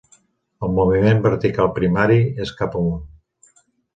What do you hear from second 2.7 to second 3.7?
amunt.